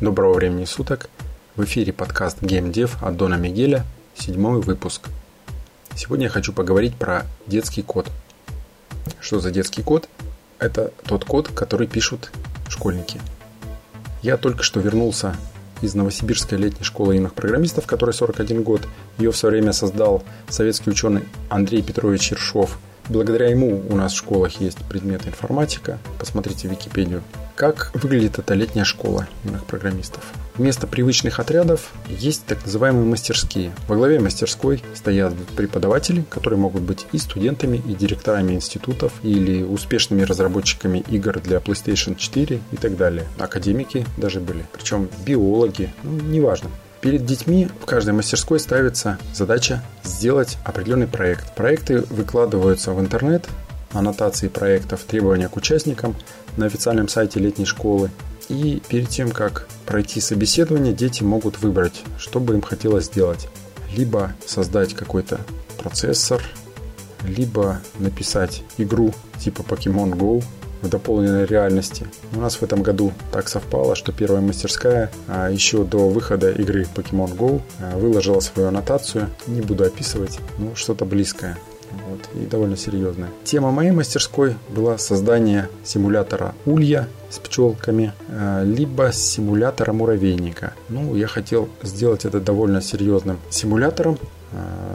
[0.00, 1.10] Доброго времени суток.
[1.56, 3.84] В эфире подкаст GameDev от Дона Мигеля,
[4.14, 5.08] седьмой выпуск.
[5.94, 8.10] Сегодня я хочу поговорить про детский код.
[9.20, 10.08] Что за детский код?
[10.58, 12.32] Это тот код, который пишут
[12.68, 13.20] школьники.
[14.22, 15.36] Я только что вернулся
[15.82, 18.88] из Новосибирской летней школы юных программистов, которой 41 год.
[19.18, 22.78] Ее в свое время создал советский ученый Андрей Петрович Ершов–
[23.10, 25.98] Благодаря ему у нас в школах есть предмет информатика.
[26.20, 27.24] Посмотрите Википедию.
[27.60, 30.24] Как выглядит эта летняя школа юных программистов?
[30.54, 33.72] Вместо привычных отрядов есть так называемые мастерские.
[33.86, 40.22] Во главе мастерской стоят преподаватели, которые могут быть и студентами, и директорами институтов, или успешными
[40.22, 43.26] разработчиками игр для PlayStation 4 и так далее.
[43.38, 46.70] Академики даже были, причем биологи, ну, неважно.
[47.02, 51.54] Перед детьми в каждой мастерской ставится задача сделать определенный проект.
[51.54, 53.46] Проекты выкладываются в интернет,
[53.92, 56.14] аннотации проектов, требования к участникам
[56.56, 58.10] на официальном сайте летней школы.
[58.48, 63.48] И перед тем, как пройти собеседование, дети могут выбрать, что бы им хотелось сделать.
[63.96, 65.40] Либо создать какой-то
[65.78, 66.42] процессор,
[67.24, 70.44] либо написать игру типа Pokemon Go,
[70.82, 72.06] в дополненной реальности.
[72.32, 76.86] У нас в этом году так совпало, что первая мастерская а, еще до выхода игры
[76.94, 79.28] Pokemon Go а, выложила свою аннотацию.
[79.46, 81.58] Не буду описывать, но что-то близкое.
[82.20, 83.30] Вот, и довольно серьезная.
[83.44, 90.74] Тема моей мастерской была создание симулятора улья с пчелками, а, либо симулятора муравейника.
[90.88, 94.18] Ну, я хотел сделать это довольно серьезным симулятором.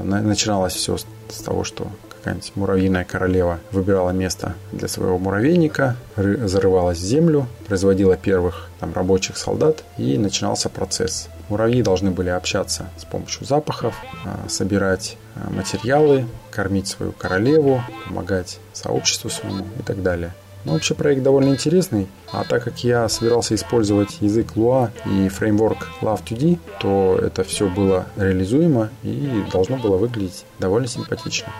[0.03, 1.87] Начиналось все с того, что
[2.25, 9.37] какая-нибудь муравьиная королева выбирала место для своего муравейника, зарывалась в землю, производила первых там, рабочих
[9.37, 11.29] солдат и начинался процесс.
[11.49, 13.93] Муравьи должны были общаться с помощью запахов,
[14.25, 20.33] а, собирать а, материалы, кормить свою королеву, помогать сообществу своему и так далее.
[20.63, 25.89] Но вообще проект довольно интересный, а так как я собирался использовать язык Lua и фреймворк
[26.01, 31.53] Love2D, то это все было реализуемо и должно было выглядеть довольно симпатично.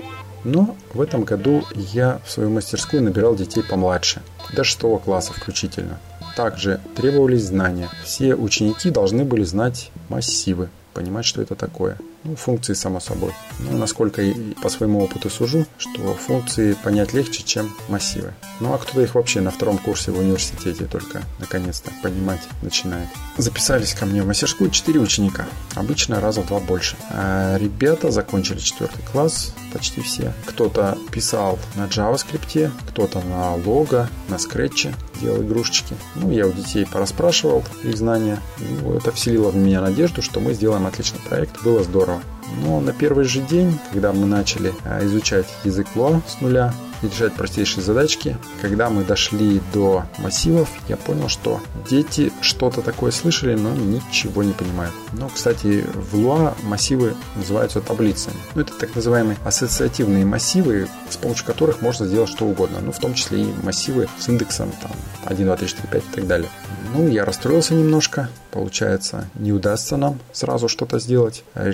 [0.45, 4.21] Но в этом году я в свою мастерскую набирал детей помладше,
[4.55, 5.99] до 6 класса включительно.
[6.37, 7.89] Также требовались знания.
[8.03, 13.31] Все ученики должны были знать массивы, понимать, что это такое– ну, функции, само собой.
[13.59, 18.33] Ну, насколько и по своему опыту сужу, что функции понять легче, чем массивы.
[18.59, 23.07] Ну, а кто-то их вообще на втором курсе в университете только наконец-то понимать начинает.
[23.37, 25.45] Записались ко мне в мастерскую 4 ученика.
[25.75, 26.97] Обычно раза в два больше.
[27.09, 30.33] А ребята закончили четвертый класс, почти все.
[30.45, 35.95] Кто-то писал на JavaScript, кто-то на Logo, на Scratch делал игрушечки.
[36.15, 38.39] Ну, я у детей порасспрашивал их знания.
[38.59, 41.61] Ну, это вселило в меня надежду, что мы сделаем отличный проект.
[41.63, 42.14] Было здорово.
[42.61, 47.07] Но на первый же день, когда мы начали а, изучать язык Lua с нуля, и
[47.07, 48.37] решать простейшие задачки.
[48.61, 54.53] Когда мы дошли до массивов, я понял, что дети что-то такое слышали, но ничего не
[54.53, 54.93] понимают.
[55.13, 58.37] Но, кстати, в Lua массивы называются таблицами.
[58.55, 62.79] Ну, это так называемые ассоциативные массивы, с помощью которых можно сделать что угодно.
[62.81, 64.91] Ну, в том числе и массивы с индексом там,
[65.25, 66.49] 1, 2, 3, 4, 5 и так далее.
[66.93, 68.29] Ну, я расстроился немножко.
[68.51, 71.43] Получается, не удастся нам сразу что-то сделать.
[71.53, 71.67] А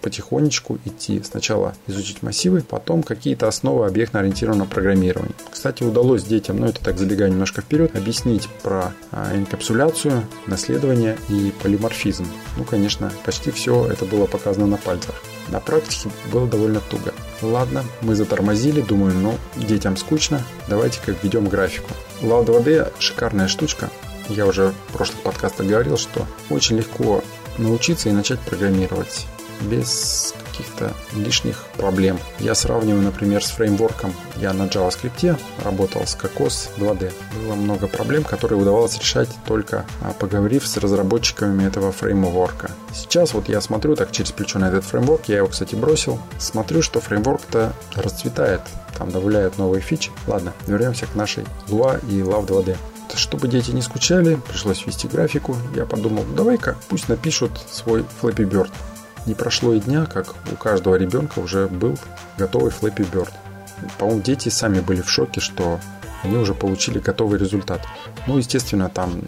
[0.00, 1.22] потихонечку идти.
[1.22, 5.34] Сначала изучить массивы, потом какие-то основы объектно-ориентированного программирования.
[5.50, 11.52] Кстати, удалось детям, ну это так забегая немножко вперед, объяснить про а, инкапсуляцию, наследование и
[11.62, 12.26] полиморфизм.
[12.56, 15.14] Ну, конечно, почти все это было показано на пальцах.
[15.48, 17.14] На практике было довольно туго.
[17.40, 21.90] Ладно, мы затормозили, думаю, ну, детям скучно, давайте-ка введем графику.
[22.22, 23.90] Love 2D шикарная штучка,
[24.28, 27.22] я уже в прошлых подкастах говорил, что очень легко
[27.58, 29.26] научиться и начать программировать
[29.62, 32.18] без каких-то лишних проблем.
[32.38, 34.12] Я сравниваю, например, с фреймворком.
[34.36, 37.12] Я на JavaScript работал с Cocos 2D.
[37.42, 42.70] Было много проблем, которые удавалось решать только а, поговорив с разработчиками этого фреймворка.
[42.94, 46.18] Сейчас вот я смотрю так через плечо на этот фреймворк, я его, кстати, бросил.
[46.38, 48.62] Смотрю, что фреймворк-то расцветает,
[48.96, 50.10] там добавляют новые фичи.
[50.26, 52.76] Ладно, вернемся к нашей Lua и Love 2D.
[53.14, 55.56] Чтобы дети не скучали, пришлось ввести графику.
[55.74, 58.70] Я подумал, давай-ка пусть напишут свой Flappy Bird.
[59.26, 61.98] Не прошло и дня, как у каждого ребенка уже был
[62.38, 63.32] готовый Flappy Bird.
[63.98, 65.80] По-моему, дети сами были в шоке, что
[66.22, 67.82] они уже получили готовый результат.
[68.26, 69.20] Ну, естественно, там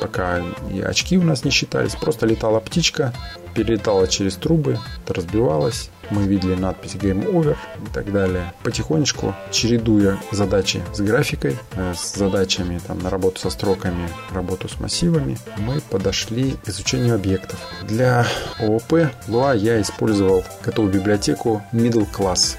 [0.00, 3.12] пока и очки у нас не считались, просто летала птичка,
[3.54, 8.52] перелетала через трубы, разбивалась, мы видели надпись Game Over и так далее.
[8.62, 14.78] Потихонечку, чередуя задачи с графикой, э, с задачами там, на работу со строками, работу с
[14.78, 17.58] массивами, мы подошли к изучению объектов.
[17.82, 18.26] Для
[18.58, 18.92] ООП
[19.28, 22.56] Lua я использовал готовую библиотеку Middle Class.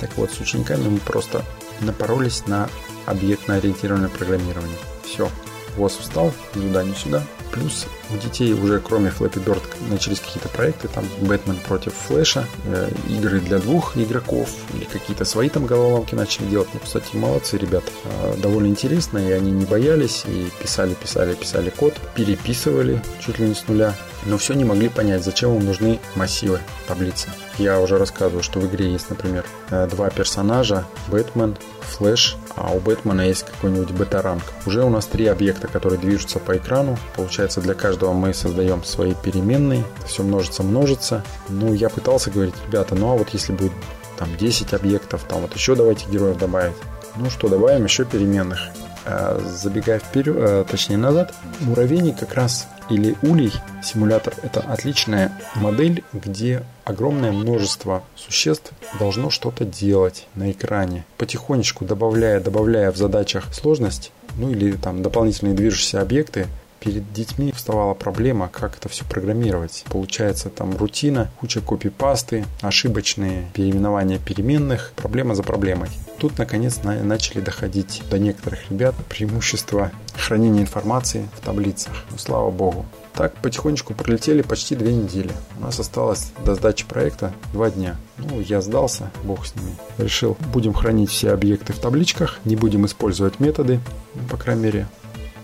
[0.00, 1.44] Так вот, с учениками мы просто
[1.80, 2.68] напоролись на
[3.06, 4.76] объектно-ориентированное программирование.
[5.04, 5.28] Все,
[5.76, 7.22] ВОЗ встал, ни туда, ни сюда,
[7.54, 12.90] Плюс у детей уже кроме Flappy Bird начались какие-то проекты, там Бэтмен против Флэша, э,
[13.08, 16.68] игры для двух игроков или какие-то свои там головоломки начали делать.
[16.74, 17.86] Ну, кстати, молодцы ребята.
[18.06, 23.46] Э, довольно интересно, и они не боялись, и писали, писали, писали код, переписывали чуть ли
[23.46, 23.94] не с нуля
[24.26, 27.28] но все не могли понять, зачем им нужны массивы таблицы.
[27.58, 32.80] Я уже рассказывал, что в игре есть, например, э, два персонажа, Бэтмен, Флэш, а у
[32.80, 34.42] Бэтмена есть какой-нибудь бета-ранг.
[34.66, 36.98] Уже у нас три объекта, которые движутся по экрану.
[37.14, 39.84] Получается, для каждого мы создаем свои переменные.
[40.06, 41.24] Все множится, множится.
[41.48, 43.72] Ну, я пытался говорить, ребята, ну а вот если будет
[44.18, 46.76] там 10 объектов, там вот еще давайте героев добавить.
[47.16, 48.60] Ну что, добавим еще переменных.
[49.06, 53.52] А, забегая вперед, э, точнее назад, муравейник как раз или улей
[53.82, 61.04] симулятор– это отличная модель, где огромное множество существ должно что-то делать на экране.
[61.18, 66.46] Потихонечку добавляя, добавляя в задачах сложность, ну или там дополнительные движущиеся объекты,
[66.84, 69.84] перед детьми вставала проблема, как это все программировать.
[69.88, 75.88] Получается там рутина, куча копипасты, ошибочные переименования переменных, проблема за проблемой.
[76.18, 81.92] Тут наконец начали доходить до некоторых ребят преимущества хранения информации в таблицах.
[82.10, 82.84] Ну, слава богу.
[83.14, 85.30] Так потихонечку пролетели почти две недели.
[85.58, 87.96] У нас осталось до сдачи проекта два дня.
[88.18, 89.74] Ну, я сдался, бог с ними.
[89.98, 93.80] Решил, будем хранить все объекты в табличках, не будем использовать методы,
[94.14, 94.88] ну, по крайней мере,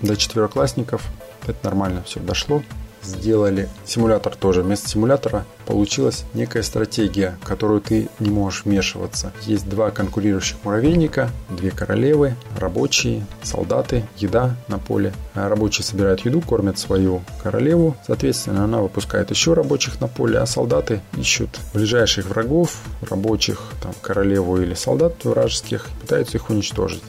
[0.02, 1.02] до четвероклассников
[1.46, 2.62] это нормально все дошло.
[3.02, 4.62] Сделали симулятор тоже.
[4.62, 9.32] Вместо симулятора получилась некая стратегия, в которую ты не можешь вмешиваться.
[9.42, 15.14] Есть два конкурирующих муравейника, две королевы, рабочие, солдаты, еда на поле.
[15.34, 17.96] А рабочие собирают еду, кормят свою королеву.
[18.06, 22.76] Соответственно, она выпускает еще рабочих на поле, а солдаты ищут ближайших врагов,
[23.08, 27.02] рабочих, там, королеву или солдат вражеских, пытаются их уничтожить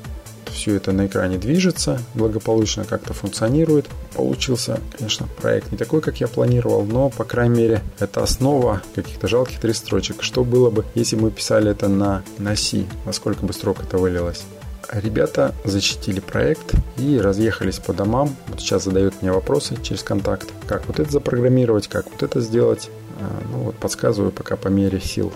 [0.51, 3.87] все это на экране движется, благополучно как-то функционирует.
[4.15, 9.27] Получился, конечно, проект не такой, как я планировал, но, по крайней мере, это основа каких-то
[9.27, 10.21] жалких три строчек.
[10.21, 14.43] Что было бы, если мы писали это на, на C, насколько бы строк это вылилось?
[14.91, 18.35] Ребята защитили проект и разъехались по домам.
[18.47, 22.89] Вот сейчас задают мне вопросы через контакт, как вот это запрограммировать, как вот это сделать.
[23.19, 25.31] А, ну вот подсказываю пока по мере сил.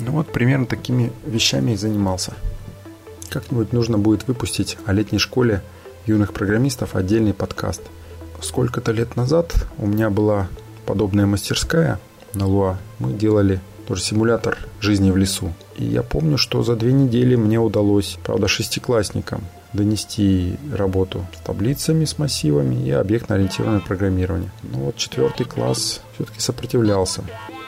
[0.00, 2.34] Ну вот примерно такими вещами и занимался.
[3.30, 5.62] Как-нибудь нужно будет выпустить о летней школе
[6.04, 7.80] юных программистов отдельный подкаст.
[8.42, 10.48] Сколько-то лет назад у меня была
[10.84, 12.00] подобная мастерская
[12.34, 12.78] на Луа.
[12.98, 15.52] Мы делали тоже симулятор жизни в лесу.
[15.76, 19.42] И я помню, что за две недели мне удалось, правда, шестиклассникам
[19.72, 24.50] донести работу с таблицами, с массивами и объектно-ориентированное программирование.
[24.64, 27.22] Но вот четвертый класс все-таки сопротивлялся.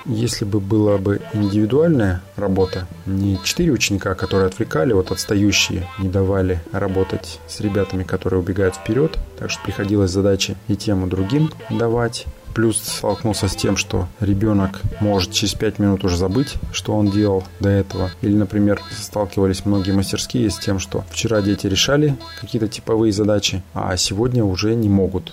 [0.05, 6.61] Если бы была бы индивидуальная работа, не четыре ученика, которые отвлекали, вот отстающие, не давали
[6.73, 12.27] работать с ребятами, которые убегают вперед, так что приходилось задачи и тем, и другим давать.
[12.53, 17.45] Плюс столкнулся с тем, что ребенок может через 5 минут уже забыть, что он делал
[17.61, 18.11] до этого.
[18.21, 23.97] Или, например, сталкивались многие мастерские с тем, что вчера дети решали какие-то типовые задачи, а
[23.97, 25.33] сегодня уже не могут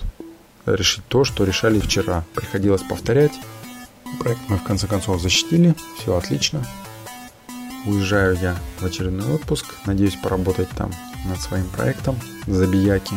[0.64, 2.24] решить то, что решали вчера.
[2.34, 3.32] Приходилось повторять,
[4.18, 6.64] Проект мы в конце концов защитили, все отлично.
[7.86, 10.90] Уезжаю я в очередной отпуск, надеюсь поработать там
[11.24, 13.14] над своим проектом Забияки.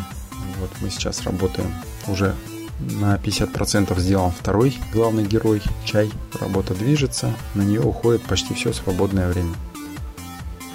[0.60, 1.74] Вот мы сейчас работаем
[2.08, 2.36] уже
[2.80, 6.12] на 50% сделан второй главный герой, чай.
[6.40, 9.54] Работа движется, на нее уходит почти все свободное время.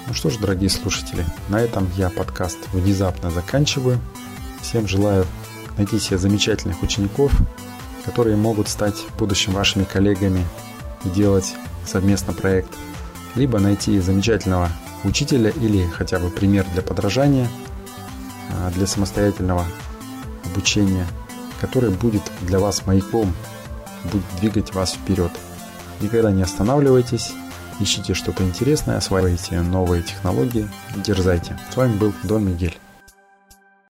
[0.07, 3.99] Ну что ж, дорогие слушатели, на этом я подкаст внезапно заканчиваю.
[4.61, 5.25] Всем желаю
[5.77, 7.31] найти себе замечательных учеников,
[8.05, 10.45] которые могут стать в будущем вашими коллегами
[11.05, 12.69] и делать совместно проект,
[13.35, 14.69] либо найти замечательного
[15.03, 17.47] учителя или хотя бы пример для подражания,
[18.51, 19.65] а, для самостоятельного
[20.45, 21.05] обучения,
[21.61, 23.33] который будет для вас маяком,
[24.11, 25.31] будет двигать вас вперед.
[26.01, 27.31] Никогда не останавливайтесь,
[27.79, 31.59] ищите что-то интересное, осваивайте новые технологии, дерзайте.
[31.71, 32.77] С вами был Дон Мигель.